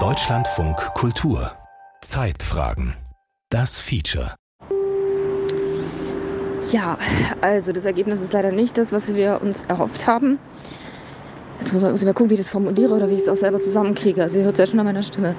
[0.00, 1.52] Deutschlandfunk Kultur
[2.00, 2.94] Zeitfragen
[3.48, 4.34] Das Feature
[6.72, 6.98] Ja,
[7.40, 10.40] also das Ergebnis ist leider nicht das, was wir uns erhofft haben.
[11.60, 13.60] Jetzt muss ich mal gucken, wie ich das formuliere oder wie ich es auch selber
[13.60, 14.20] zusammenkriege.
[14.20, 15.36] Also ihr hört es ja schon an meiner Stimme.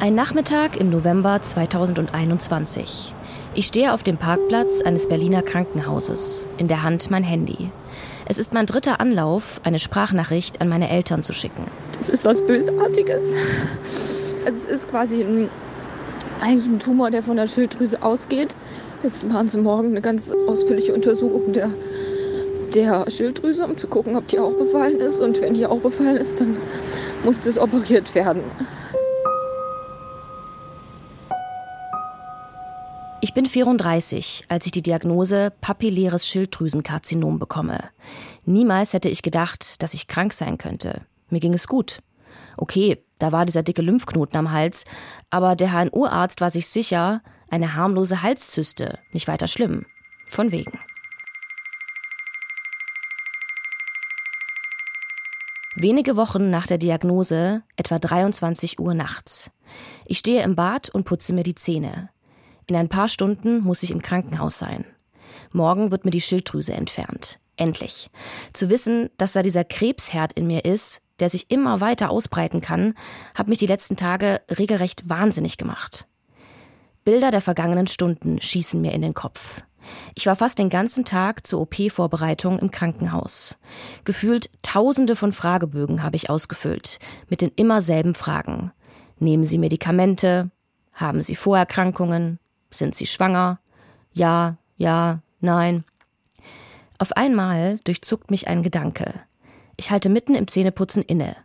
[0.00, 3.14] Ein Nachmittag im November 2021.
[3.54, 7.70] Ich stehe auf dem Parkplatz eines Berliner Krankenhauses, in der Hand mein Handy.
[8.28, 11.64] Es ist mein dritter Anlauf, eine Sprachnachricht an meine Eltern zu schicken.
[11.96, 13.32] Das ist was Bösartiges.
[14.44, 15.48] Also es ist quasi ein,
[16.40, 18.56] eigentlich ein Tumor, der von der Schilddrüse ausgeht.
[19.04, 21.70] Jetzt machen sie morgen eine ganz ausführliche Untersuchung der,
[22.74, 25.20] der Schilddrüse, um zu gucken, ob die auch befallen ist.
[25.20, 26.56] Und wenn die auch befallen ist, dann
[27.24, 28.42] muss das operiert werden.
[33.36, 37.80] Bin 34, als ich die Diagnose papilläres Schilddrüsenkarzinom bekomme.
[38.46, 41.02] Niemals hätte ich gedacht, dass ich krank sein könnte.
[41.28, 42.00] Mir ging es gut.
[42.56, 44.86] Okay, da war dieser dicke Lymphknoten am Hals,
[45.28, 49.84] aber der HNO-Arzt war sich sicher, eine harmlose Halszyste, nicht weiter schlimm.
[50.26, 50.80] Von wegen.
[55.74, 59.50] Wenige Wochen nach der Diagnose, etwa 23 Uhr nachts.
[60.06, 62.08] Ich stehe im Bad und putze mir die Zähne.
[62.66, 64.84] In ein paar Stunden muss ich im Krankenhaus sein.
[65.52, 67.38] Morgen wird mir die Schilddrüse entfernt.
[67.56, 68.10] Endlich.
[68.52, 72.94] Zu wissen, dass da dieser Krebsherd in mir ist, der sich immer weiter ausbreiten kann,
[73.34, 76.06] hat mich die letzten Tage regelrecht wahnsinnig gemacht.
[77.04, 79.62] Bilder der vergangenen Stunden schießen mir in den Kopf.
[80.16, 83.56] Ich war fast den ganzen Tag zur OP-Vorbereitung im Krankenhaus.
[84.04, 88.72] Gefühlt tausende von Fragebögen habe ich ausgefüllt, mit den immer selben Fragen.
[89.18, 90.50] Nehmen Sie Medikamente?
[90.92, 92.40] Haben Sie Vorerkrankungen?
[92.76, 93.58] Sind Sie schwanger?
[94.12, 95.84] Ja, ja, nein.
[96.98, 99.14] Auf einmal durchzuckt mich ein Gedanke.
[99.76, 101.36] Ich halte mitten im Zähneputzen inne,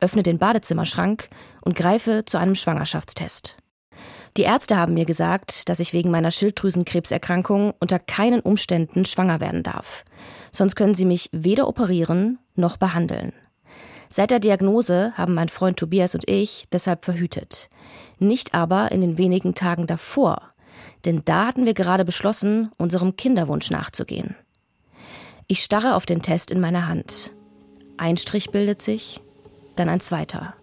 [0.00, 1.28] öffne den Badezimmerschrank
[1.62, 3.56] und greife zu einem Schwangerschaftstest.
[4.36, 9.62] Die Ärzte haben mir gesagt, dass ich wegen meiner Schilddrüsenkrebserkrankung unter keinen Umständen schwanger werden
[9.62, 10.04] darf.
[10.52, 13.32] Sonst können sie mich weder operieren noch behandeln.
[14.10, 17.68] Seit der Diagnose haben mein Freund Tobias und ich deshalb verhütet.
[18.18, 20.48] Nicht aber in den wenigen Tagen davor,
[21.04, 24.36] denn da hatten wir gerade beschlossen, unserem Kinderwunsch nachzugehen.
[25.46, 27.32] Ich starre auf den Test in meiner Hand.
[27.96, 29.20] Ein Strich bildet sich,
[29.76, 30.54] dann ein zweiter.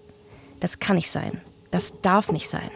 [0.59, 1.41] Das kann nicht sein.
[1.71, 2.69] Das darf nicht sein.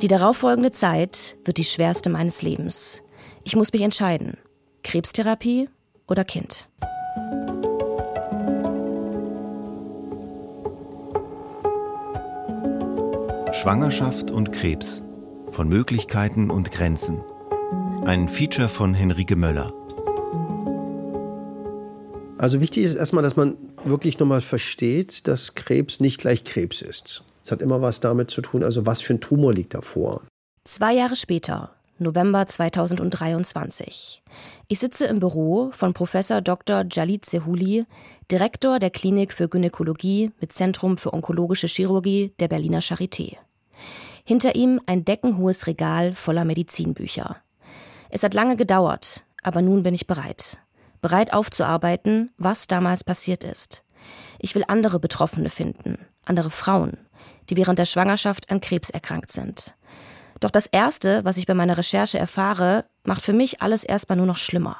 [0.00, 3.02] Die darauffolgende Zeit wird die schwerste meines Lebens.
[3.44, 4.38] Ich muss mich entscheiden.
[4.82, 5.68] Krebstherapie
[6.06, 6.68] oder Kind.
[13.52, 15.02] Schwangerschaft und Krebs.
[15.50, 17.20] Von Möglichkeiten und Grenzen.
[18.04, 19.74] Ein Feature von Henrike Möller.
[22.38, 27.24] Also wichtig ist erstmal, dass man wirklich nochmal versteht, dass Krebs nicht gleich Krebs ist.
[27.44, 30.22] Es hat immer was damit zu tun, also was für ein Tumor liegt davor.
[30.64, 34.22] Zwei Jahre später, November 2023.
[34.68, 36.86] Ich sitze im Büro von Professor Dr.
[36.90, 37.84] Jalit Sehuli,
[38.30, 43.36] Direktor der Klinik für Gynäkologie mit Zentrum für onkologische Chirurgie der Berliner Charité.
[44.24, 47.36] Hinter ihm ein deckenhohes Regal voller Medizinbücher.
[48.08, 50.56] Es hat lange gedauert, aber nun bin ich bereit.
[51.02, 53.84] Bereit aufzuarbeiten, was damals passiert ist.
[54.38, 56.96] Ich will andere Betroffene finden, andere Frauen,
[57.50, 59.74] die während der Schwangerschaft an Krebs erkrankt sind.
[60.40, 64.26] Doch das Erste, was ich bei meiner Recherche erfahre, macht für mich alles erstmal nur
[64.26, 64.78] noch schlimmer.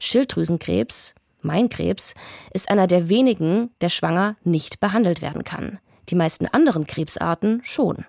[0.00, 2.14] Schilddrüsenkrebs, mein Krebs,
[2.52, 5.78] ist einer der wenigen, der schwanger nicht behandelt werden kann.
[6.08, 8.04] Die meisten anderen Krebsarten schon.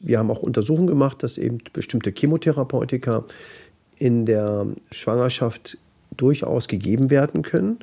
[0.00, 3.24] Wir haben auch Untersuchungen gemacht, dass eben bestimmte Chemotherapeutika
[3.98, 5.78] in der Schwangerschaft
[6.16, 7.78] durchaus gegeben werden können,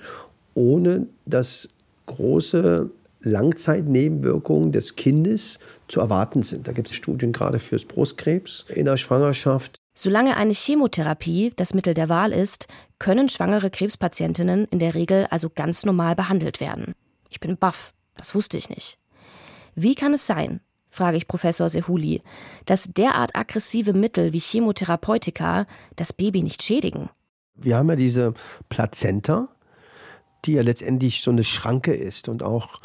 [0.53, 1.69] ohne dass
[2.05, 2.89] große
[3.23, 6.67] Langzeitnebenwirkungen des Kindes zu erwarten sind.
[6.67, 9.77] Da gibt es Studien gerade fürs Brustkrebs in der Schwangerschaft.
[9.95, 12.67] Solange eine Chemotherapie das Mittel der Wahl ist,
[12.99, 16.95] können schwangere Krebspatientinnen in der Regel also ganz normal behandelt werden.
[17.29, 18.97] Ich bin baff, das wusste ich nicht.
[19.75, 22.21] Wie kann es sein, frage ich Professor Sehuli,
[22.65, 25.65] dass derart aggressive Mittel wie Chemotherapeutika
[25.95, 27.09] das Baby nicht schädigen?
[27.55, 28.33] Wir haben ja diese
[28.69, 29.49] Plazenta,
[30.45, 32.81] die ja letztendlich so eine Schranke ist und auch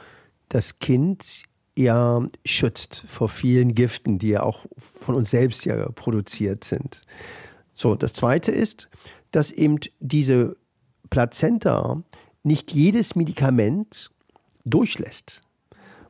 [0.49, 1.43] das Kind
[1.77, 4.67] ja schützt vor vielen Giften, die ja auch
[5.01, 7.03] von uns selbst ja produziert sind.
[7.73, 8.89] So, das zweite ist,
[9.31, 10.57] dass eben diese
[11.11, 12.03] Plazenta
[12.43, 14.11] nicht jedes Medikament
[14.65, 15.43] durchlässt.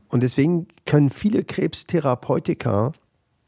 [0.09, 2.93] Und deswegen können viele Krebstherapeutika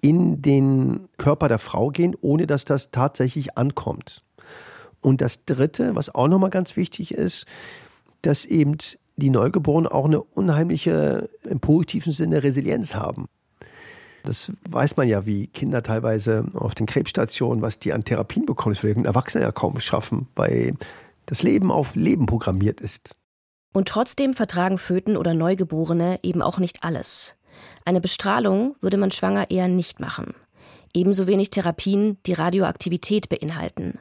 [0.02, 4.24] in den Körper der Frau gehen, ohne dass das tatsächlich ankommt.
[5.00, 7.46] Und das Dritte, was auch nochmal ganz wichtig ist,
[8.22, 8.76] dass eben
[9.20, 13.28] die Neugeborenen auch eine unheimliche, im positiven Sinne Resilienz haben.
[14.24, 18.74] Das weiß man ja, wie Kinder teilweise auf den Krebsstationen, was die an Therapien bekommen,
[18.74, 20.74] das würden Erwachsene ja kaum schaffen, weil
[21.26, 23.14] das Leben auf Leben programmiert ist.
[23.72, 27.36] Und trotzdem vertragen Föten oder Neugeborene eben auch nicht alles.
[27.84, 30.34] Eine Bestrahlung würde man schwanger eher nicht machen.
[30.92, 34.00] Ebenso wenig Therapien, die Radioaktivität beinhalten.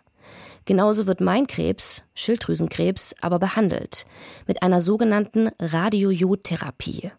[0.70, 4.06] Genauso wird mein Krebs, Schilddrüsenkrebs, aber behandelt
[4.46, 7.10] mit einer sogenannten Radiojodtherapie.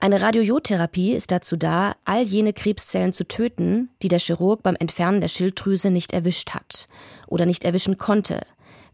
[0.00, 5.20] Eine Radiojodtherapie ist dazu da, all jene Krebszellen zu töten, die der Chirurg beim Entfernen
[5.20, 6.88] der Schilddrüse nicht erwischt hat
[7.28, 8.44] oder nicht erwischen konnte,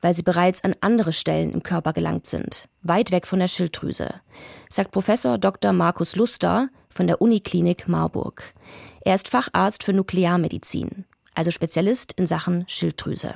[0.03, 4.21] weil sie bereits an andere Stellen im Körper gelangt sind, weit weg von der Schilddrüse,
[4.69, 5.73] sagt Professor Dr.
[5.73, 8.53] Markus Luster von der Uniklinik Marburg.
[9.01, 13.33] Er ist Facharzt für Nuklearmedizin, also Spezialist in Sachen Schilddrüse.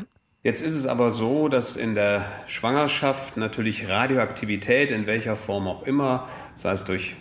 [0.47, 5.83] Jetzt ist es aber so, dass in der Schwangerschaft natürlich Radioaktivität in welcher Form auch
[5.83, 7.17] immer, sei es durch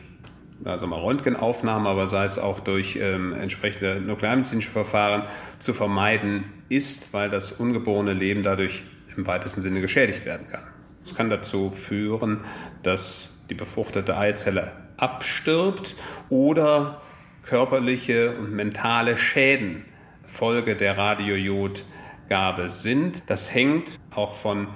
[0.63, 5.23] also mal Röntgenaufnahmen, aber sei es auch durch ähm, entsprechende nuklearmedizinische Verfahren
[5.57, 8.83] zu vermeiden ist, weil das ungeborene Leben dadurch
[9.17, 10.61] im weitesten Sinne geschädigt werden kann.
[11.03, 12.41] Es kann dazu führen,
[12.83, 15.95] dass die befruchtete Eizelle abstirbt
[16.29, 17.01] oder
[17.41, 19.83] körperliche und mentale Schäden
[20.23, 21.85] Folge der Radiojod
[22.29, 23.23] Gabe sind.
[23.27, 24.67] Das hängt auch von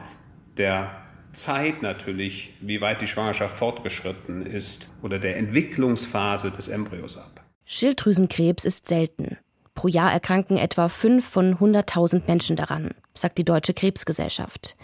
[0.58, 0.92] der
[1.32, 7.44] Zeit natürlich, wie weit die Schwangerschaft fortgeschritten ist oder der Entwicklungsphase des Embryos ab.
[7.66, 9.38] Schilddrüsenkrebs ist selten.
[9.76, 14.76] Pro Jahr erkranken etwa 5 von 100.000 Menschen daran, sagt die Deutsche Krebsgesellschaft.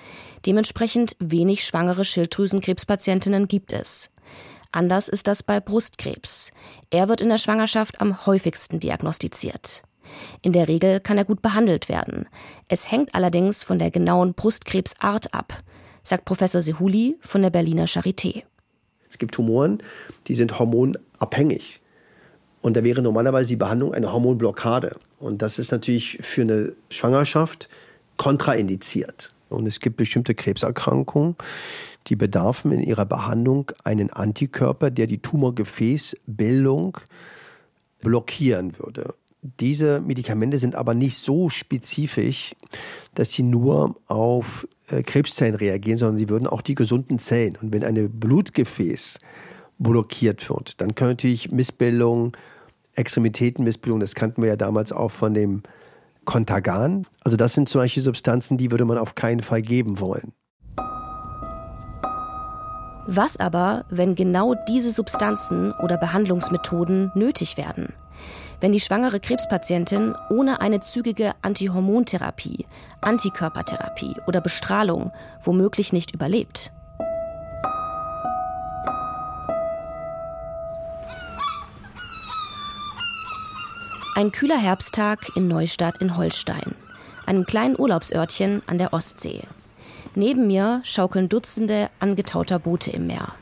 [0.46, 4.10] Dementsprechend wenig schwangere Schilddrüsenkrebspatientinnen gibt es.
[4.72, 6.52] Anders ist das bei Brustkrebs.
[6.92, 9.84] Er wird in der Schwangerschaft am häufigsten diagnostiziert.
[10.42, 12.28] In der Regel kann er gut behandelt werden.
[12.70, 15.62] Es hängt allerdings von der genauen Brustkrebsart ab,
[16.04, 18.44] sagt Professor Sehuli von der Berliner Charité.
[19.10, 19.82] Es gibt Tumoren,
[20.28, 21.80] die sind hormonabhängig.
[22.62, 24.98] Und da wäre normalerweise die Behandlung eine Hormonblockade.
[25.20, 27.70] Und das ist natürlich für eine Schwangerschaft
[28.18, 29.32] kontraindiziert.
[29.50, 31.36] Und es gibt bestimmte Krebserkrankungen,
[32.08, 36.98] die bedarfen in ihrer Behandlung einen Antikörper, der die Tumorgefäßbildung
[38.02, 39.14] blockieren würde.
[39.60, 42.56] Diese Medikamente sind aber nicht so spezifisch,
[43.14, 47.56] dass sie nur auf äh, Krebszellen reagieren, sondern sie würden auch die gesunden Zellen.
[47.62, 49.20] Und wenn eine Blutgefäß
[49.78, 52.32] blockiert wird, dann können natürlich Missbildungen,
[52.96, 55.62] Extremitätenmissbildung, das kannten wir ja damals auch von dem
[56.24, 57.06] Kontagan.
[57.24, 60.34] Also das sind zum Beispiel Substanzen, die würde man auf keinen Fall geben wollen.
[63.08, 67.94] Was aber, wenn genau diese Substanzen oder Behandlungsmethoden nötig werden?
[68.62, 72.66] Wenn die schwangere Krebspatientin ohne eine zügige Antihormontherapie,
[73.02, 75.12] Antikörpertherapie oder Bestrahlung
[75.42, 76.72] womöglich nicht überlebt.
[84.16, 86.74] Ein kühler Herbsttag in Neustadt in Holstein,
[87.26, 89.44] einem kleinen Urlaubsörtchen an der Ostsee.
[90.16, 93.34] Neben mir schaukeln Dutzende angetauter Boote im Meer.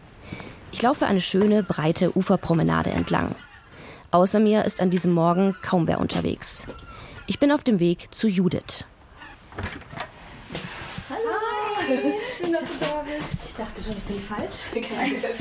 [0.71, 3.35] Ich laufe eine schöne, breite Uferpromenade entlang.
[4.13, 6.67] Außer mir ist an diesem Morgen kaum wer unterwegs.
[7.25, 8.85] Ich bin auf dem Weg zu Judith.
[11.09, 12.13] Hallo.
[12.37, 13.27] Schön, dass du da bist.
[13.43, 14.85] Ich dachte schon, ich bin falsch.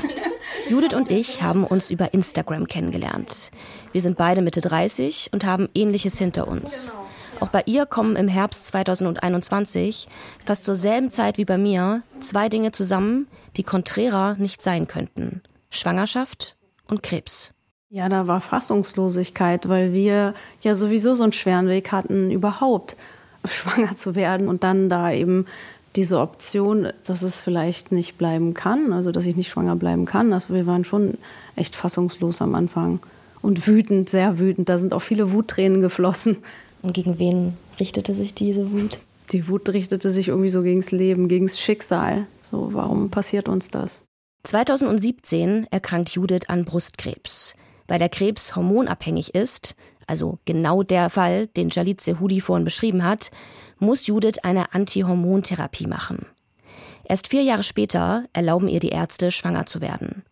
[0.69, 3.51] Judith und ich haben uns über Instagram kennengelernt.
[3.91, 6.87] Wir sind beide Mitte 30 und haben ähnliches hinter uns.
[6.87, 7.05] Genau.
[7.41, 10.07] Auch bei ihr kommen im Herbst 2021,
[10.43, 15.43] fast zur selben Zeit wie bei mir, zwei Dinge zusammen, die konträrer nicht sein könnten.
[15.69, 16.55] Schwangerschaft
[16.87, 17.53] und Krebs.
[17.93, 22.97] Ja, da war Fassungslosigkeit, weil wir ja sowieso so einen schweren Weg hatten, überhaupt
[23.45, 25.45] schwanger zu werden und dann da eben
[25.95, 30.33] diese Option, dass es vielleicht nicht bleiben kann, also dass ich nicht schwanger bleiben kann.
[30.33, 31.19] Also wir waren schon
[31.55, 32.99] echt fassungslos am Anfang
[33.43, 34.69] und wütend, sehr wütend.
[34.69, 36.37] Da sind auch viele Wuttränen geflossen.
[36.81, 38.97] Und gegen wen richtete sich diese Wut?
[39.31, 42.25] Die Wut richtete sich irgendwie so gegens Leben, gegens Schicksal.
[42.49, 44.01] So, warum passiert uns das?
[44.45, 47.53] 2017 erkrankt Judith an Brustkrebs.
[47.87, 49.75] Weil der Krebs hormonabhängig ist,
[50.07, 53.31] also genau der Fall, den Jalit Sehudi vorhin beschrieben hat,
[53.79, 56.25] muss Judith eine Antihormontherapie machen.
[57.05, 60.23] Erst vier Jahre später erlauben ihr die Ärzte, schwanger zu werden.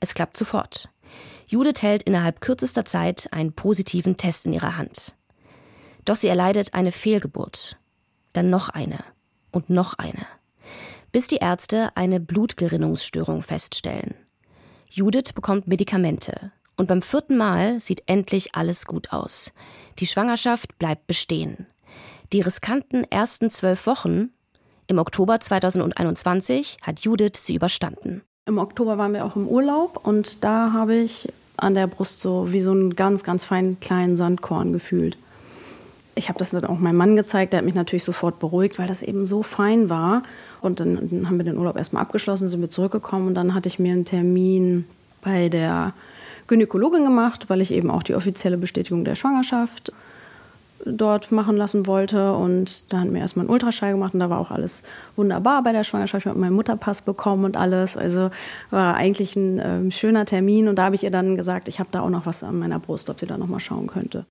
[0.00, 0.88] Es klappt sofort.
[1.46, 5.16] Judith hält innerhalb kürzester Zeit einen positiven Test in ihrer Hand.
[6.04, 7.76] Doch sie erleidet eine Fehlgeburt.
[8.32, 8.98] Dann noch eine.
[9.50, 10.26] Und noch eine.
[11.10, 14.14] Bis die Ärzte eine Blutgerinnungsstörung feststellen.
[14.88, 19.52] Judith bekommt Medikamente, und beim vierten Mal sieht endlich alles gut aus.
[19.98, 21.66] Die Schwangerschaft bleibt bestehen.
[22.32, 24.30] Die riskanten ersten zwölf Wochen,
[24.86, 28.22] Im Oktober 2021 hat Judith sie überstanden.
[28.46, 32.50] Im Oktober waren wir auch im Urlaub und da habe ich an der Brust so
[32.50, 35.18] wie so einen ganz, ganz feinen kleinen Sandkorn gefühlt.
[36.14, 38.88] Ich habe das dann auch meinem Mann gezeigt, der hat mich natürlich sofort beruhigt, weil
[38.88, 40.22] das eben so fein war.
[40.62, 43.68] Und dann, dann haben wir den Urlaub erstmal abgeschlossen, sind wir zurückgekommen und dann hatte
[43.68, 44.86] ich mir einen Termin
[45.20, 45.92] bei der
[46.50, 49.92] Gynäkologin gemacht, weil ich eben auch die offizielle Bestätigung der Schwangerschaft
[50.84, 52.34] dort machen lassen wollte.
[52.34, 54.82] Und da haben wir erstmal einen Ultraschall gemacht und da war auch alles
[55.14, 56.26] wunderbar bei der Schwangerschaft.
[56.26, 57.96] Ich habe meinen Mutterpass bekommen und alles.
[57.96, 58.30] Also
[58.70, 60.66] war eigentlich ein äh, schöner Termin.
[60.66, 62.80] Und da habe ich ihr dann gesagt, ich habe da auch noch was an meiner
[62.80, 64.26] Brust, ob sie da noch mal schauen könnte.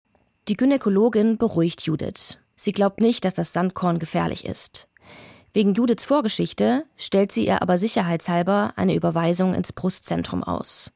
[0.49, 2.37] Die Gynäkologin beruhigt Judith.
[2.57, 4.89] Sie glaubt nicht, dass das Sandkorn gefährlich ist.
[5.53, 10.91] Wegen Judiths Vorgeschichte stellt sie ihr aber sicherheitshalber eine Überweisung ins Brustzentrum aus.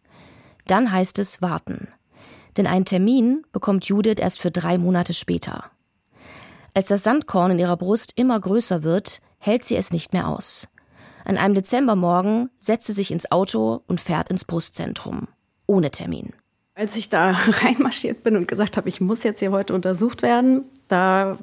[0.67, 1.87] Dann heißt es warten.
[2.57, 5.71] Denn einen Termin bekommt Judith erst für drei Monate später.
[6.73, 10.67] Als das Sandkorn in ihrer Brust immer größer wird, hält sie es nicht mehr aus.
[11.25, 15.27] An einem Dezembermorgen setzt sie sich ins Auto und fährt ins Brustzentrum.
[15.67, 16.33] Ohne Termin.
[16.75, 20.65] Als ich da reinmarschiert bin und gesagt habe, ich muss jetzt hier heute untersucht werden,
[20.87, 21.37] da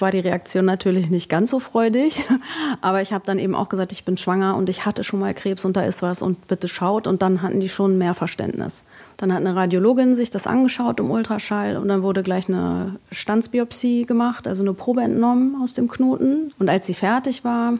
[0.00, 2.24] war die Reaktion natürlich nicht ganz so freudig.
[2.80, 5.34] Aber ich habe dann eben auch gesagt, ich bin schwanger und ich hatte schon mal
[5.34, 7.06] Krebs und da ist was und bitte schaut.
[7.06, 8.84] Und dann hatten die schon mehr Verständnis.
[9.16, 14.06] Dann hat eine Radiologin sich das angeschaut im Ultraschall und dann wurde gleich eine Stanzbiopsie
[14.06, 16.52] gemacht, also eine Probe entnommen aus dem Knoten.
[16.58, 17.74] Und als sie fertig war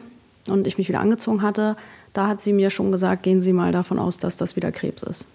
[0.47, 1.75] und ich mich wieder angezogen hatte,
[2.13, 5.03] da hat sie mir schon gesagt, gehen Sie mal davon aus, dass das wieder Krebs
[5.03, 5.27] ist.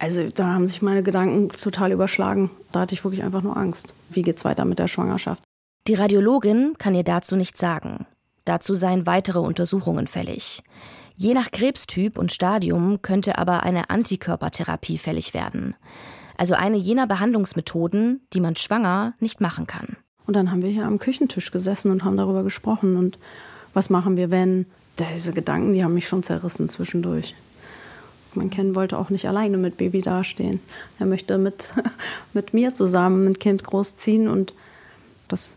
[0.00, 2.50] Also da haben sich meine Gedanken total überschlagen.
[2.72, 3.94] Da hatte ich wirklich einfach nur Angst.
[4.10, 5.42] Wie geht's weiter mit der Schwangerschaft?
[5.88, 8.04] Die Radiologin kann ihr dazu nichts sagen.
[8.44, 10.62] Dazu seien weitere Untersuchungen fällig.
[11.16, 15.76] Je nach Krebstyp und Stadium könnte aber eine Antikörpertherapie fällig werden.
[16.36, 19.96] Also eine jener Behandlungsmethoden, die man schwanger nicht machen kann.
[20.26, 22.98] Und dann haben wir hier am Küchentisch gesessen und haben darüber gesprochen.
[22.98, 23.18] Und
[23.72, 24.66] was machen wir, wenn?
[25.14, 27.34] Diese Gedanken, die haben mich schon zerrissen zwischendurch.
[28.34, 30.60] Mein Kind wollte auch nicht alleine mit Baby dastehen.
[30.98, 31.72] Er möchte mit,
[32.34, 34.52] mit mir zusammen ein Kind großziehen und
[35.28, 35.56] das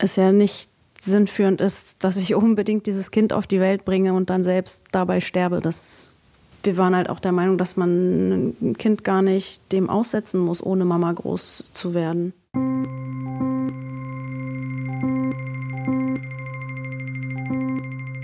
[0.00, 4.28] es ja nicht sinnführend ist, dass ich unbedingt dieses Kind auf die Welt bringe und
[4.30, 5.60] dann selbst dabei sterbe.
[5.60, 6.10] Das,
[6.62, 10.62] wir waren halt auch der Meinung, dass man ein Kind gar nicht dem aussetzen muss,
[10.62, 12.34] ohne Mama groß zu werden.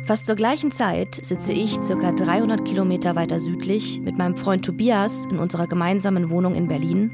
[0.04, 5.26] Fast zur gleichen Zeit sitze ich circa 300 Kilometer weiter südlich mit meinem Freund Tobias
[5.26, 7.10] in unserer gemeinsamen Wohnung in Berlin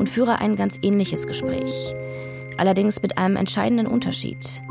[0.00, 1.94] und führe ein ganz ähnliches Gespräch.
[2.56, 4.62] Allerdings mit einem entscheidenden Unterschied.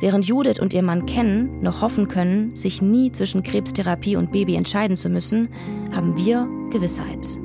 [0.00, 4.56] Während Judith und ihr Mann Ken noch hoffen können, sich nie zwischen Krebstherapie und Baby
[4.56, 5.48] entscheiden zu müssen,
[5.94, 7.38] haben wir Gewissheit.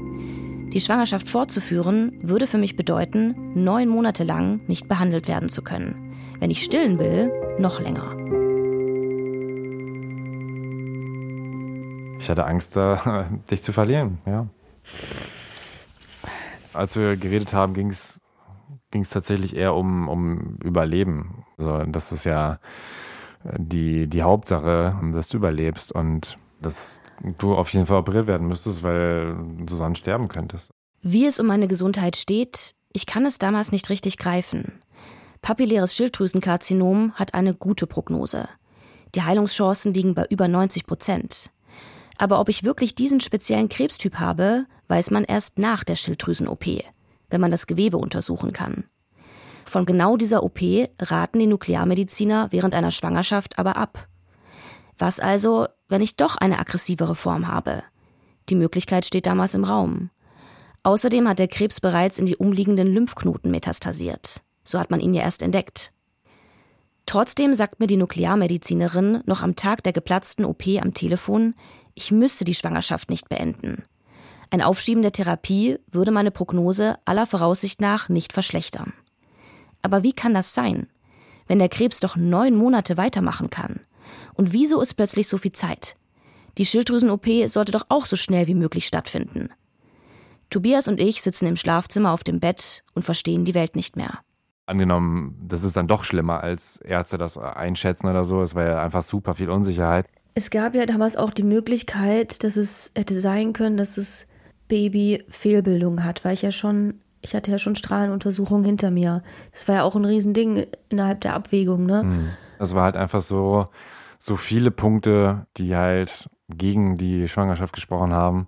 [0.73, 6.15] Die Schwangerschaft fortzuführen würde für mich bedeuten, neun Monate lang nicht behandelt werden zu können.
[6.39, 8.15] Wenn ich stillen will, noch länger.
[12.19, 12.75] Ich hatte Angst,
[13.51, 14.47] dich zu verlieren, ja.
[16.73, 18.19] Als wir geredet haben, ging es
[18.97, 21.45] ging es tatsächlich eher um, um Überleben.
[21.59, 22.57] Also das ist ja
[23.59, 26.99] die, die Hauptsache, dass du überlebst und dass
[27.37, 30.71] du auf jeden Fall operiert werden müsstest, weil du sonst sterben könntest.
[31.03, 34.81] Wie es um meine Gesundheit steht, ich kann es damals nicht richtig greifen.
[35.43, 38.49] Papilläres Schilddrüsenkarzinom hat eine gute Prognose.
[39.13, 41.51] Die Heilungschancen liegen bei über 90 Prozent.
[42.17, 46.65] Aber ob ich wirklich diesen speziellen Krebstyp habe, weiß man erst nach der Schilddrüsen-OP
[47.29, 48.85] wenn man das Gewebe untersuchen kann.
[49.65, 50.59] Von genau dieser OP
[51.01, 54.07] raten die Nuklearmediziner während einer Schwangerschaft aber ab.
[54.97, 57.83] Was also, wenn ich doch eine aggressivere Form habe?
[58.49, 60.09] Die Möglichkeit steht damals im Raum.
[60.83, 64.41] Außerdem hat der Krebs bereits in die umliegenden Lymphknoten metastasiert.
[64.63, 65.91] So hat man ihn ja erst entdeckt.
[67.05, 71.55] Trotzdem sagt mir die Nuklearmedizinerin noch am Tag der geplatzten OP am Telefon,
[71.93, 73.83] ich müsste die Schwangerschaft nicht beenden.
[74.49, 78.93] Ein Aufschieben der Therapie würde meine Prognose aller Voraussicht nach nicht verschlechtern.
[79.81, 80.87] Aber wie kann das sein,
[81.47, 83.81] wenn der Krebs doch neun Monate weitermachen kann?
[84.33, 85.97] Und wieso ist plötzlich so viel Zeit?
[86.57, 89.49] Die Schilddrüsen-OP sollte doch auch so schnell wie möglich stattfinden.
[90.49, 94.19] Tobias und ich sitzen im Schlafzimmer auf dem Bett und verstehen die Welt nicht mehr.
[94.65, 98.41] Angenommen, das ist dann doch schlimmer, als Ärzte das einschätzen oder so.
[98.41, 100.07] Es war ja einfach super viel Unsicherheit.
[100.33, 104.27] Es gab ja damals auch die Möglichkeit, dass es hätte sein können, dass es
[104.67, 109.23] Baby Fehlbildung hat, weil ich ja schon, ich hatte ja schon Strahlenuntersuchungen hinter mir.
[109.51, 112.01] Das war ja auch ein Riesending innerhalb der Abwägung, ne?
[112.01, 112.29] Hm.
[112.59, 113.67] Das war halt einfach so,
[114.19, 118.47] so viele Punkte, die halt gegen die Schwangerschaft gesprochen haben.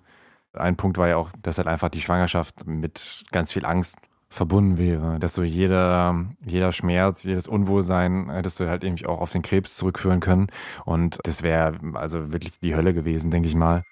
[0.54, 3.98] Ein Punkt war ja auch, dass halt einfach die Schwangerschaft mit ganz viel Angst
[4.30, 9.32] verbunden wäre, dass so jeder, jeder Schmerz, jedes Unwohlsein hättest du halt irgendwie auch auf
[9.32, 10.48] den Krebs zurückführen können.
[10.86, 13.84] Und das wäre also wirklich die Hölle gewesen, denke ich mal.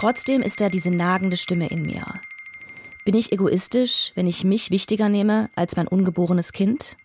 [0.00, 2.06] Trotzdem ist da diese nagende Stimme in mir.
[3.04, 6.96] Bin ich egoistisch, wenn ich mich wichtiger nehme als mein ungeborenes Kind?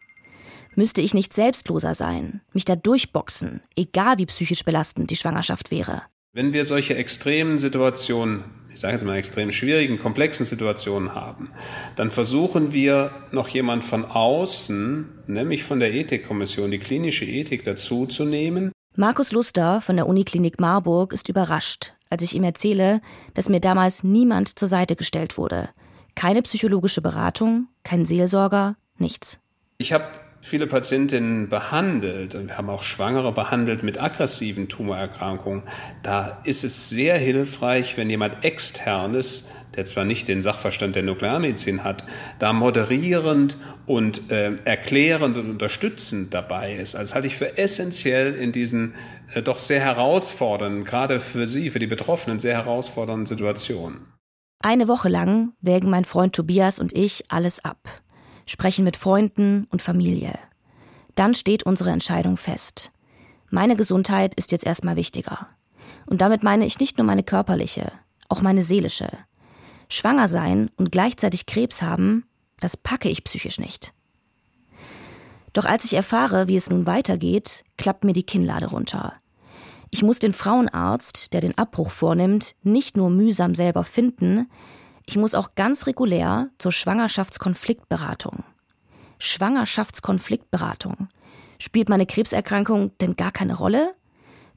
[0.75, 6.03] Müsste ich nicht selbstloser sein, mich da durchboxen, egal wie psychisch belastend die Schwangerschaft wäre?
[6.31, 11.51] Wenn wir solche extremen Situationen, ich sage jetzt mal extrem schwierigen, komplexen Situationen haben,
[11.97, 18.05] dann versuchen wir noch jemand von außen, nämlich von der Ethikkommission, die klinische Ethik dazu
[18.05, 18.71] zu nehmen.
[18.95, 23.01] Markus Luster von der Uniklinik Marburg ist überrascht, als ich ihm erzähle,
[23.33, 25.69] dass mir damals niemand zur Seite gestellt wurde.
[26.15, 29.39] Keine psychologische Beratung, kein Seelsorger, nichts.
[29.77, 30.05] Ich habe
[30.45, 35.63] viele Patientinnen behandelt und wir haben auch Schwangere behandelt mit aggressiven Tumorerkrankungen.
[36.03, 41.83] Da ist es sehr hilfreich, wenn jemand externes, der zwar nicht den Sachverstand der Nuklearmedizin
[41.83, 42.05] hat,
[42.37, 43.57] da moderierend
[43.87, 46.95] und äh, erklärend und unterstützend dabei ist.
[46.95, 48.93] Also das halte ich für essentiell in diesen
[49.43, 54.13] doch sehr herausfordernden, gerade für Sie, für die Betroffenen, sehr herausfordernden Situationen.
[54.63, 57.77] Eine Woche lang wägen mein Freund Tobias und ich alles ab
[58.45, 60.37] sprechen mit Freunden und Familie.
[61.15, 62.91] Dann steht unsere Entscheidung fest.
[63.49, 65.47] Meine Gesundheit ist jetzt erstmal wichtiger.
[66.05, 67.91] Und damit meine ich nicht nur meine körperliche,
[68.29, 69.09] auch meine seelische.
[69.89, 72.25] Schwanger sein und gleichzeitig Krebs haben,
[72.59, 73.93] das packe ich psychisch nicht.
[75.55, 79.13] Doch als ich erfahre, wie es nun weitergeht, klappt mir die Kinnlade runter.
[79.89, 84.51] Ich muss den Frauenarzt, der den Abbruch vornimmt, nicht nur mühsam selber finden,
[85.05, 88.43] ich muss auch ganz regulär zur Schwangerschaftskonfliktberatung.
[89.19, 91.07] Schwangerschaftskonfliktberatung.
[91.57, 93.93] Spielt meine Krebserkrankung denn gar keine Rolle?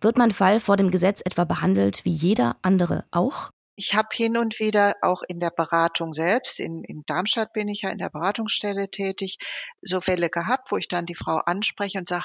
[0.00, 3.50] Wird mein Fall vor dem Gesetz etwa behandelt wie jeder andere auch?
[3.80, 7.82] Ich habe hin und wieder auch in der Beratung selbst, in, in Darmstadt bin ich
[7.82, 9.38] ja in der Beratungsstelle tätig,
[9.82, 12.24] so Fälle gehabt, wo ich dann die Frau anspreche und sage,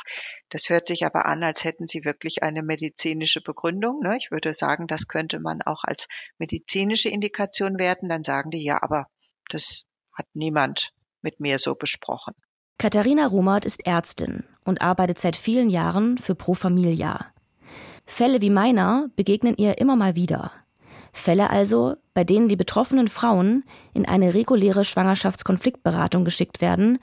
[0.50, 4.00] das hört sich aber an, als hätten Sie wirklich eine medizinische Begründung.
[4.00, 4.18] Ne?
[4.18, 6.08] Ich würde sagen, das könnte man auch als
[6.40, 8.10] medizinische Indikation werten.
[8.10, 9.06] Dann sagen die, ja, aber
[9.50, 10.90] das hat niemand
[11.22, 12.34] mit mir so besprochen.
[12.80, 17.28] Katharina Rumert ist Ärztin und arbeitet seit vielen Jahren für Pro Familia.
[18.08, 20.52] Fälle wie meiner begegnen ihr immer mal wieder.
[21.14, 26.98] Fälle also, bei denen die betroffenen Frauen in eine reguläre Schwangerschaftskonfliktberatung geschickt werden,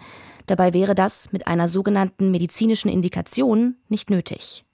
[0.46, 4.64] dabei wäre das mit einer sogenannten medizinischen Indikation nicht nötig.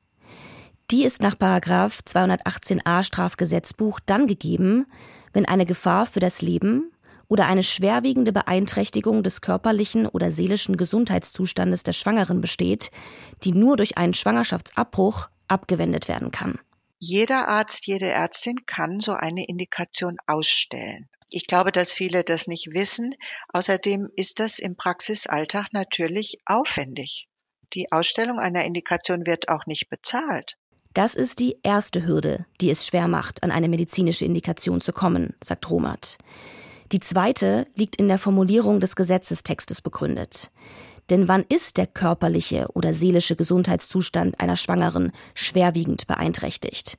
[0.90, 4.86] Die ist nach 218a Strafgesetzbuch dann gegeben,
[5.32, 6.90] wenn eine Gefahr für das Leben
[7.28, 12.90] oder eine schwerwiegende Beeinträchtigung des körperlichen oder seelischen Gesundheitszustandes der Schwangeren besteht,
[13.42, 16.58] die nur durch einen Schwangerschaftsabbruch abgewendet werden kann.
[16.98, 21.08] Jeder Arzt, jede Ärztin kann so eine Indikation ausstellen.
[21.30, 23.14] Ich glaube, dass viele das nicht wissen.
[23.52, 27.28] Außerdem ist das im Praxisalltag natürlich aufwendig.
[27.74, 30.56] Die Ausstellung einer Indikation wird auch nicht bezahlt.
[30.94, 35.34] Das ist die erste Hürde, die es schwer macht, an eine medizinische Indikation zu kommen,
[35.44, 36.16] sagt Romat.
[36.92, 40.50] Die zweite liegt in der Formulierung des Gesetzestextes begründet.
[41.10, 46.98] Denn wann ist der körperliche oder seelische Gesundheitszustand einer Schwangeren schwerwiegend beeinträchtigt?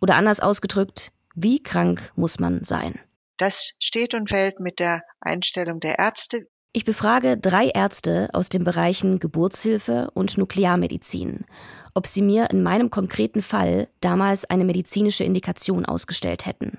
[0.00, 2.98] Oder anders ausgedrückt, wie krank muss man sein?
[3.38, 6.46] Das steht und fällt mit der Einstellung der Ärzte.
[6.72, 11.46] Ich befrage drei Ärzte aus den Bereichen Geburtshilfe und Nuklearmedizin,
[11.94, 16.78] ob sie mir in meinem konkreten Fall damals eine medizinische Indikation ausgestellt hätten.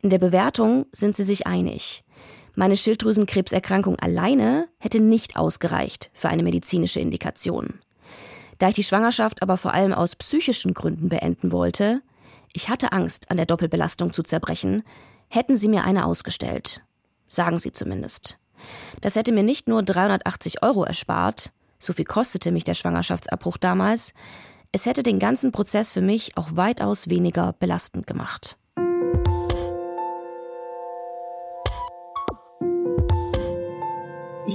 [0.00, 2.04] In der Bewertung sind sie sich einig.
[2.54, 7.80] Meine Schilddrüsenkrebserkrankung alleine hätte nicht ausgereicht für eine medizinische Indikation.
[8.58, 12.02] Da ich die Schwangerschaft aber vor allem aus psychischen Gründen beenden wollte,
[12.52, 14.82] ich hatte Angst, an der Doppelbelastung zu zerbrechen,
[15.28, 16.82] hätten sie mir eine ausgestellt.
[17.26, 18.38] Sagen sie zumindest.
[19.00, 24.12] Das hätte mir nicht nur 380 Euro erspart, so viel kostete mich der Schwangerschaftsabbruch damals,
[24.70, 28.56] es hätte den ganzen Prozess für mich auch weitaus weniger belastend gemacht.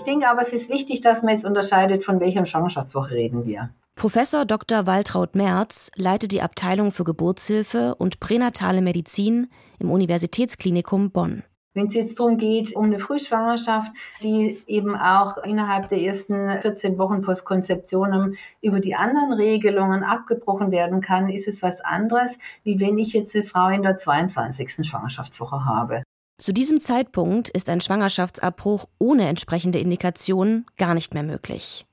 [0.07, 3.71] Ich denke aber, es ist wichtig, dass man jetzt unterscheidet, von welcher Schwangerschaftswoche reden wir.
[3.95, 4.87] Professor Dr.
[4.87, 11.43] Waltraud Merz leitet die Abteilung für Geburtshilfe und pränatale Medizin im Universitätsklinikum Bonn.
[11.73, 13.91] Wenn es jetzt darum geht, um eine Frühschwangerschaft,
[14.23, 21.01] die eben auch innerhalb der ersten 14 Wochen Postkonzeption über die anderen Regelungen abgebrochen werden
[21.01, 22.31] kann, ist es was anderes,
[22.63, 24.87] wie wenn ich jetzt eine Frau in der 22.
[24.87, 26.03] Schwangerschaftswoche habe.
[26.37, 31.87] Zu diesem Zeitpunkt ist ein Schwangerschaftsabbruch ohne entsprechende Indikation gar nicht mehr möglich.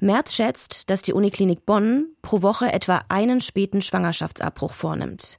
[0.00, 5.38] Merz schätzt, dass die Uniklinik Bonn pro Woche etwa einen späten Schwangerschaftsabbruch vornimmt.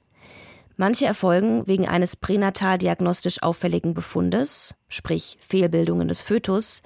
[0.76, 6.82] Manche erfolgen wegen eines pränatal diagnostisch auffälligen Befundes, sprich Fehlbildungen des Fötus,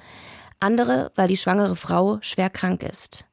[0.60, 3.26] andere, weil die schwangere Frau schwer krank ist.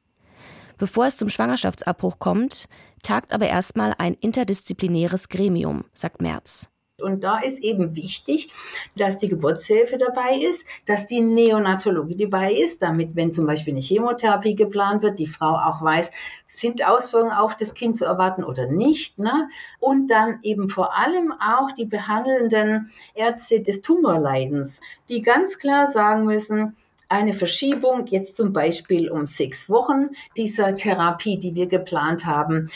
[0.76, 2.66] Bevor es zum Schwangerschaftsabbruch kommt,
[3.02, 6.68] tagt aber erstmal ein interdisziplinäres Gremium, sagt Merz.
[7.02, 8.52] Und da ist eben wichtig,
[8.96, 13.82] dass die Geburtshilfe dabei ist, dass die Neonatologie dabei ist, damit, wenn zum Beispiel eine
[13.82, 16.10] Chemotherapie geplant wird, die Frau auch weiß,
[16.48, 19.18] sind Auswirkungen auf das Kind zu erwarten oder nicht.
[19.18, 19.48] Ne?
[19.78, 26.26] Und dann eben vor allem auch die behandelnden Ärzte des Tumorleidens, die ganz klar sagen
[26.26, 26.76] müssen,
[27.08, 32.70] eine Verschiebung jetzt zum Beispiel um sechs Wochen dieser Therapie, die wir geplant haben,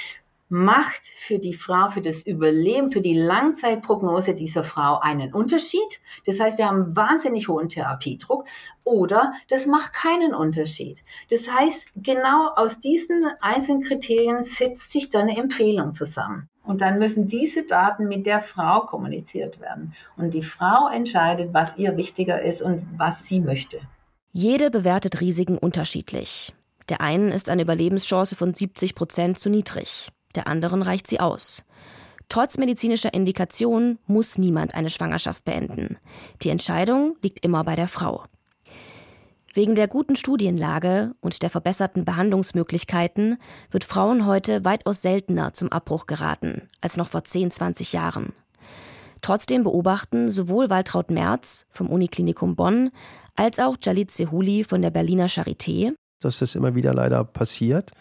[0.54, 6.00] macht für die Frau, für das Überleben, für die Langzeitprognose dieser Frau einen Unterschied.
[6.26, 8.44] Das heißt, wir haben wahnsinnig hohen Therapiedruck
[8.84, 11.02] oder das macht keinen Unterschied.
[11.28, 16.48] Das heißt, genau aus diesen einzelnen Kriterien setzt sich dann eine Empfehlung zusammen.
[16.62, 19.92] Und dann müssen diese Daten mit der Frau kommuniziert werden.
[20.16, 23.80] Und die Frau entscheidet, was ihr wichtiger ist und was sie möchte.
[24.30, 26.54] Jede bewertet Risiken unterschiedlich.
[26.88, 31.64] Der einen ist eine Überlebenschance von 70 Prozent zu niedrig der anderen reicht sie aus.
[32.28, 35.98] Trotz medizinischer Indikation muss niemand eine Schwangerschaft beenden.
[36.42, 38.24] Die Entscheidung liegt immer bei der Frau.
[39.52, 43.38] Wegen der guten Studienlage und der verbesserten Behandlungsmöglichkeiten
[43.70, 48.32] wird Frauen heute weitaus seltener zum Abbruch geraten als noch vor 10, 20 Jahren.
[49.22, 52.90] Trotzdem beobachten sowohl Waltraud Merz vom Uniklinikum Bonn
[53.36, 57.92] als auch Jalit Sehuli von der Berliner Charité, dass das immer wieder leider passiert.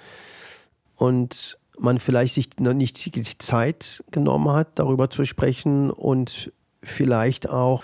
[0.95, 7.49] Und man vielleicht sich noch nicht die Zeit genommen hat, darüber zu sprechen und vielleicht
[7.49, 7.83] auch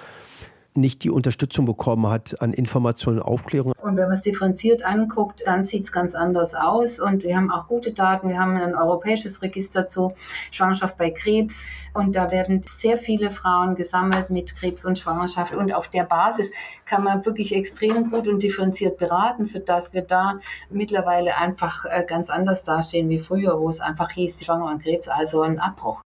[0.76, 3.74] nicht die Unterstützung bekommen hat an Informationen und Aufklärung.
[3.82, 7.00] Und wenn man es differenziert anguckt, dann sieht es ganz anders aus.
[7.00, 8.30] Und wir haben auch gute Daten.
[8.30, 10.14] Wir haben ein europäisches Register zu
[10.52, 11.68] Schwangerschaft bei Krebs.
[11.94, 15.56] Und da werden sehr viele Frauen gesammelt mit Krebs und Schwangerschaft.
[15.56, 16.50] Und auf der Basis
[16.86, 22.30] kann man wirklich extrem gut und differenziert beraten, sodass wir da mittlerweile einfach äh, ganz
[22.30, 26.02] anders dastehen wie früher, wo es einfach hieß, Schwanger und Krebs, also ein Abbruch.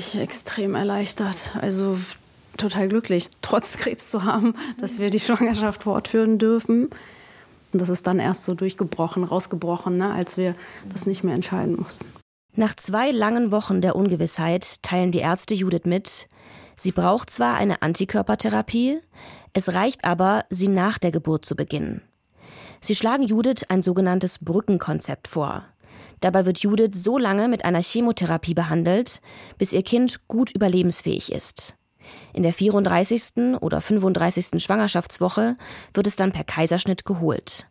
[0.00, 1.52] Ich extrem erleichtert.
[1.60, 1.98] Also
[2.56, 6.90] total glücklich, trotz Krebs zu haben, dass wir die Schwangerschaft fortführen dürfen.
[7.72, 10.56] Und das ist dann erst so durchgebrochen, rausgebrochen, ne, als wir
[10.92, 12.06] das nicht mehr entscheiden mussten.
[12.56, 16.28] Nach zwei langen Wochen der Ungewissheit teilen die Ärzte Judith mit,
[16.76, 18.98] sie braucht zwar eine Antikörpertherapie,
[19.52, 22.02] es reicht aber, sie nach der Geburt zu beginnen.
[22.80, 25.64] Sie schlagen Judith ein sogenanntes Brückenkonzept vor.
[26.20, 29.20] Dabei wird Judith so lange mit einer Chemotherapie behandelt,
[29.58, 31.76] bis ihr Kind gut überlebensfähig ist.
[32.32, 33.56] In der 34.
[33.60, 34.62] oder 35.
[34.62, 35.56] Schwangerschaftswoche
[35.94, 37.66] wird es dann per Kaiserschnitt geholt.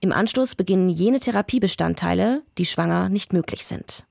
[0.00, 4.04] Im Anschluss beginnen jene Therapiebestandteile, die schwanger nicht möglich sind.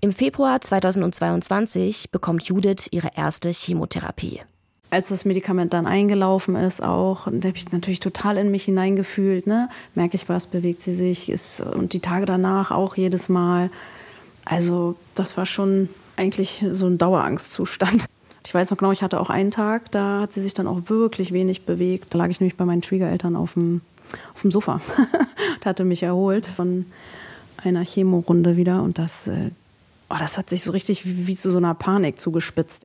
[0.00, 4.40] Im Februar 2022 bekommt Judith ihre erste Chemotherapie
[4.90, 9.46] als das Medikament dann eingelaufen ist, auch, da habe ich natürlich total in mich hineingefühlt,
[9.46, 9.68] ne?
[9.94, 13.70] Merke ich was, bewegt sie sich, ist, und die Tage danach auch jedes Mal.
[14.44, 18.06] Also, das war schon eigentlich so ein Dauerangstzustand.
[18.46, 20.88] Ich weiß noch genau, ich hatte auch einen Tag, da hat sie sich dann auch
[20.88, 22.14] wirklich wenig bewegt.
[22.14, 23.82] Da lag ich nämlich bei meinen Schwiegereltern auf dem,
[24.32, 24.80] auf dem Sofa
[25.56, 26.86] und hatte mich erholt von
[27.62, 28.82] einer Chemorunde wieder.
[28.82, 29.50] Und das, äh,
[30.08, 32.82] oh, das hat sich so richtig wie, wie zu so einer Panik zugespitzt.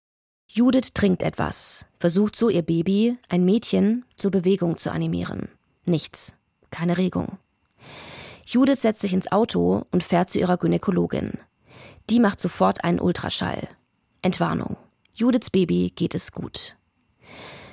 [0.52, 5.48] Judith trinkt etwas, versucht so ihr Baby, ein Mädchen, zur Bewegung zu animieren.
[5.86, 6.36] Nichts,
[6.70, 7.39] keine Regung.
[8.46, 11.39] Judith setzt sich ins Auto und fährt zu ihrer Gynäkologin.
[12.12, 13.68] Die macht sofort einen Ultraschall.
[14.22, 14.78] Entwarnung.
[15.15, 16.76] Judiths Baby geht es gut.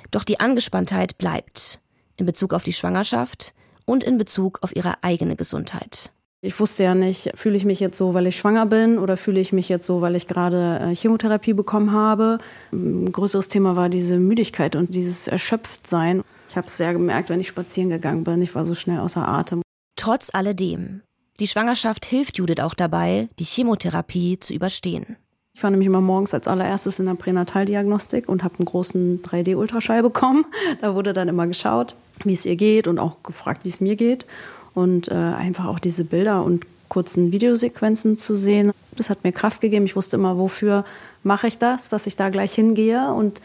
[0.09, 1.79] Doch die Angespanntheit bleibt
[2.17, 3.53] in Bezug auf die Schwangerschaft
[3.85, 6.11] und in Bezug auf ihre eigene Gesundheit.
[6.45, 9.39] Ich wusste ja nicht, fühle ich mich jetzt so, weil ich schwanger bin oder fühle
[9.39, 12.37] ich mich jetzt so, weil ich gerade äh, Chemotherapie bekommen habe.
[12.73, 16.21] Ein größeres Thema war diese Müdigkeit und dieses Erschöpftsein.
[16.49, 18.41] Ich habe es sehr gemerkt, wenn ich spazieren gegangen bin.
[18.41, 19.61] Ich war so schnell außer Atem.
[19.95, 21.01] Trotz alledem,
[21.39, 25.15] die Schwangerschaft hilft Judith auch dabei, die Chemotherapie zu überstehen.
[25.55, 30.01] Ich war nämlich immer morgens als allererstes in der Pränataldiagnostik und habe einen großen 3D-Ultraschall
[30.01, 30.45] bekommen.
[30.81, 33.95] Da wurde dann immer geschaut, wie es ihr geht und auch gefragt, wie es mir
[33.95, 34.25] geht
[34.73, 38.71] und äh, einfach auch diese Bilder und kurzen Videosequenzen zu sehen.
[38.95, 39.85] Das hat mir Kraft gegeben.
[39.85, 40.85] Ich wusste immer, wofür
[41.23, 43.41] mache ich das, dass ich da gleich hingehe und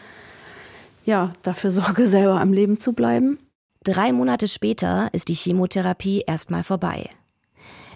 [1.05, 3.39] ja, dafür sorge, selber am Leben zu bleiben.
[3.83, 7.09] Drei Monate später ist die Chemotherapie erstmal vorbei.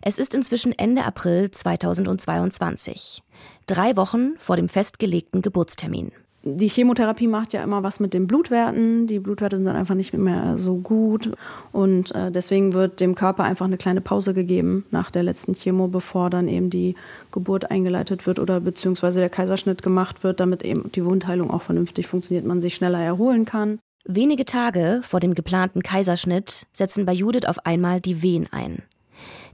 [0.02, 3.24] Es ist inzwischen Ende April 2022,
[3.68, 6.12] drei Wochen vor dem festgelegten Geburtstermin.
[6.46, 9.08] Die Chemotherapie macht ja immer was mit den Blutwerten.
[9.08, 11.32] Die Blutwerte sind dann einfach nicht mehr so gut.
[11.72, 15.88] Und äh, deswegen wird dem Körper einfach eine kleine Pause gegeben nach der letzten Chemo,
[15.88, 16.96] bevor dann eben die
[17.32, 22.08] Geburt eingeleitet wird oder beziehungsweise der Kaiserschnitt gemacht wird, damit eben die Wundheilung auch vernünftig
[22.08, 23.80] funktioniert, man sich schneller erholen kann.
[24.06, 28.84] Wenige Tage vor dem geplanten Kaiserschnitt setzen bei Judith auf einmal die Wehen ein.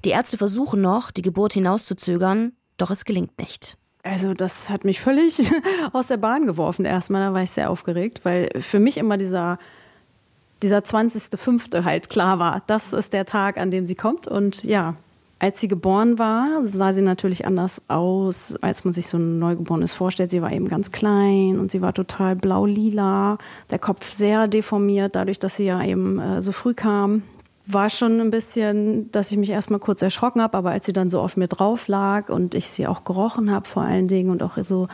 [0.06, 3.78] Die Ärzte versuchen noch, die Geburt hinauszuzögern, doch es gelingt nicht.
[4.04, 5.52] Also das hat mich völlig
[5.94, 9.60] aus der Bahn geworfen erstmal, da war ich sehr aufgeregt, weil für mich immer dieser,
[10.64, 11.84] dieser 20.05.
[11.84, 14.96] halt klar war, das ist der Tag, an dem sie kommt und ja,
[15.42, 19.94] als sie geboren war, sah sie natürlich anders aus, als man sich so ein Neugeborenes
[19.94, 20.32] vorstellt.
[20.32, 23.38] Sie war eben ganz klein und sie war total blau-lila,
[23.72, 27.24] der Kopf sehr deformiert, dadurch, dass sie ja eben äh, so früh kam
[27.72, 31.10] war schon ein bisschen, dass ich mich erstmal kurz erschrocken habe, aber als sie dann
[31.10, 34.42] so auf mir drauf lag und ich sie auch gerochen habe vor allen Dingen und
[34.42, 34.88] auch so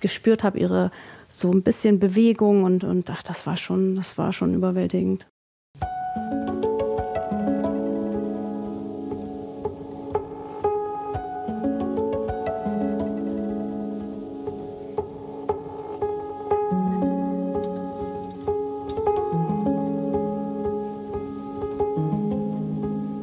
[0.00, 0.90] gespürt habe, ihre
[1.28, 5.26] so ein bisschen Bewegung und, und ach, das war schon, das war schon überwältigend.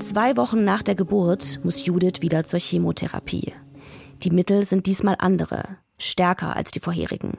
[0.10, 3.54] Zwei Wochen nach der Geburt muss Judith wieder zur Chemotherapie.
[4.24, 5.66] Die Mittel sind diesmal andere,
[6.00, 7.38] stärker als die vorherigen.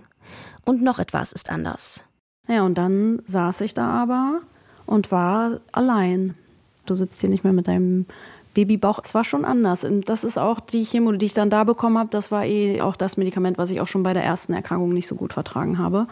[0.64, 2.04] Und noch etwas ist anders.
[2.46, 4.42] Ja, und dann saß ich da aber
[4.86, 6.36] und war allein.
[6.86, 8.06] Du sitzt hier nicht mehr mit deinem
[8.54, 9.00] Babybauch.
[9.02, 9.82] Es war schon anders.
[9.82, 12.10] Und das ist auch die Chemo, die ich dann da bekommen habe.
[12.12, 15.08] Das war eh auch das Medikament, was ich auch schon bei der ersten Erkrankung nicht
[15.08, 16.06] so gut vertragen habe.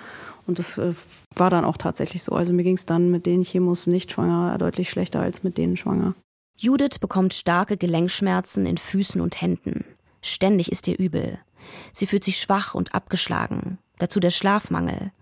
[0.48, 0.92] Und das äh,
[1.36, 2.32] war dann auch tatsächlich so.
[2.32, 5.76] Also mir ging es dann mit den Chemos nicht schwanger deutlich schlechter als mit denen
[5.76, 6.14] schwanger.
[6.60, 9.84] Judith bekommt starke Gelenkschmerzen in Füßen und Händen.
[10.20, 11.38] Ständig ist ihr übel.
[11.92, 13.78] Sie fühlt sich schwach und abgeschlagen.
[14.00, 15.12] Dazu der Schlafmangel.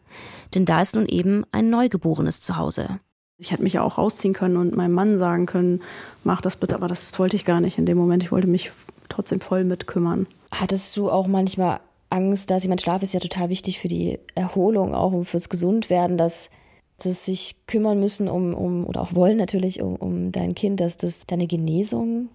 [0.54, 3.00] Denn da ist nun eben ein Neugeborenes zu Hause.
[3.36, 5.82] Ich hätte mich ja auch rausziehen können und meinem Mann sagen können,
[6.24, 8.22] mach das bitte, aber das wollte ich gar nicht in dem Moment.
[8.22, 8.72] Ich wollte mich
[9.10, 10.26] trotzdem voll mitkümmern.
[10.52, 14.94] Hattest du auch manchmal Angst, dass jemand Schlaf ist ja total wichtig für die Erholung,
[14.94, 16.48] auch und fürs Gesundwerden, dass
[16.98, 20.96] das sich kümmern müssen um, um oder auch wollen natürlich um, um dein Kind, dass
[20.96, 22.28] das deine Genesung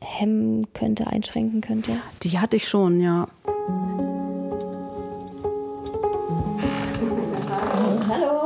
[0.00, 1.96] hemmen könnte, einschränken könnte?
[2.22, 3.28] Die hatte ich schon, ja.
[8.08, 8.38] Hallo.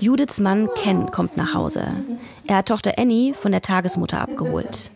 [0.00, 1.86] Judiths Mann Ken kommt nach Hause.
[2.46, 4.90] Er hat Tochter Annie von der Tagesmutter abgeholt.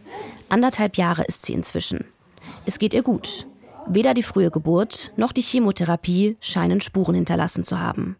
[0.49, 2.05] Anderthalb Jahre ist sie inzwischen.
[2.67, 3.47] Es geht ihr gut.
[3.93, 8.17] Weder die frühe Geburt noch die Chemotherapie scheinen Spuren hinterlassen zu haben.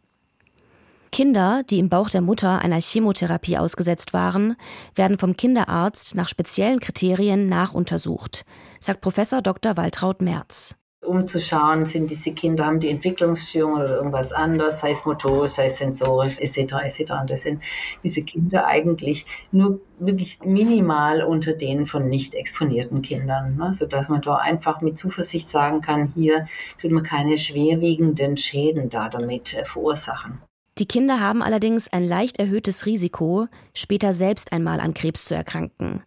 [1.13, 4.57] Kinder, die im Bauch der Mutter einer Chemotherapie ausgesetzt waren,
[4.97, 8.45] werden vom Kinderarzt nach speziellen Kriterien nachuntersucht,
[8.81, 9.77] sagt Professor Dr.
[9.77, 14.91] Waltraud Merz um zu schauen, sind diese Kinder, haben die Entwicklungsstörungen oder irgendwas anderes, sei
[14.91, 16.75] es motorisch, sei es sensorisch, etc.
[16.85, 17.13] etc.
[17.23, 17.63] Und das sind
[18.05, 23.75] diese Kinder eigentlich nur wirklich minimal unter denen von nicht exponierten Kindern, ne?
[23.79, 26.47] sodass man da einfach mit Zuversicht sagen kann, hier
[26.81, 30.43] tut man keine schwerwiegenden Schäden da damit äh, verursachen.
[30.79, 36.03] Die Kinder haben allerdings ein leicht erhöhtes Risiko, später selbst einmal an Krebs zu erkranken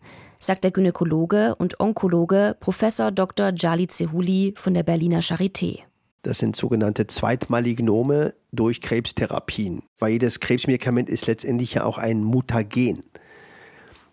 [0.45, 3.53] sagt der Gynäkologe und Onkologe Professor Dr.
[3.55, 5.79] Jali Zehuli von der Berliner Charité.
[6.21, 13.03] Das sind sogenannte Zweitmalignome durch Krebstherapien, weil jedes Krebsmedikament ist letztendlich ja auch ein Mutagen.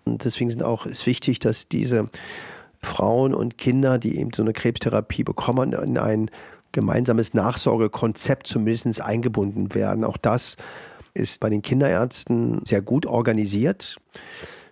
[0.04, 2.08] Und deswegen sind auch, ist wichtig, dass diese
[2.80, 6.30] Frauen und Kinder, die eben so eine Krebstherapie bekommen, in ein
[6.72, 10.04] gemeinsames Nachsorgekonzept zumindest eingebunden werden.
[10.04, 10.56] Auch das
[11.12, 13.96] ist bei den Kinderärzten sehr gut organisiert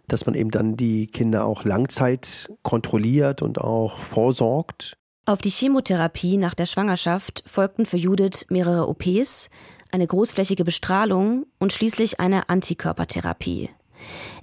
[0.09, 4.95] dass man eben dann die Kinder auch Langzeit kontrolliert und auch vorsorgt.
[5.27, 9.51] Auf die Chemotherapie nach der Schwangerschaft folgten für Judith mehrere OPs,
[9.93, 13.71] eine großflächige Bestrahlung und schließlich eine Antikörpertherapie.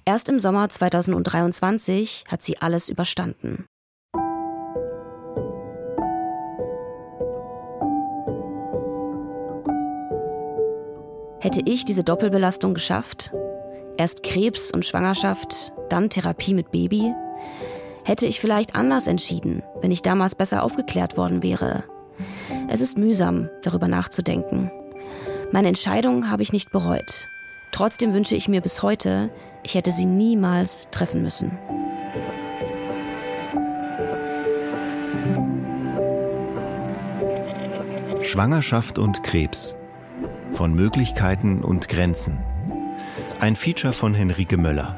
[0.06, 3.66] Erst im Sommer 2023 hat sie alles überstanden.
[11.40, 13.32] Hätte ich diese Doppelbelastung geschafft?
[13.98, 17.14] Erst Krebs und Schwangerschaft, dann Therapie mit Baby.
[18.04, 21.86] Hätte ich vielleicht anders entschieden, wenn ich damals besser aufgeklärt worden wäre.
[22.68, 24.70] Es ist mühsam, darüber nachzudenken.
[25.52, 27.28] Meine Entscheidung habe ich nicht bereut.
[27.72, 29.30] Trotzdem wünsche ich mir bis heute,
[29.64, 31.58] ich hätte sie niemals treffen müssen.
[38.24, 39.76] Schwangerschaft und Krebs.
[40.52, 42.44] Von Möglichkeiten und Grenzen.
[43.40, 44.98] Ein Feature von Henrike Möller.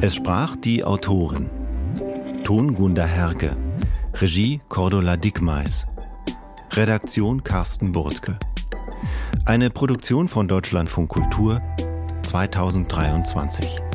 [0.00, 1.50] Es sprach die Autorin.
[2.42, 3.54] Ton Gunda Herke.
[4.14, 5.86] Regie Cordula Dickmeis.
[6.72, 8.38] Redaktion Carsten Burtke.
[9.44, 11.60] Eine Produktion von Deutschlandfunk Kultur
[12.22, 13.91] 2023.